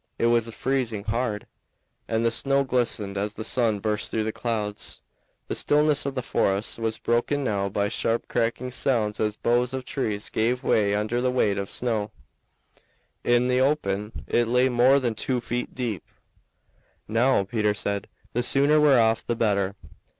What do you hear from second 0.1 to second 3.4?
It was freezing hard, and the snow glistened as